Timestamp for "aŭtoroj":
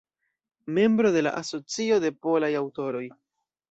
2.65-3.09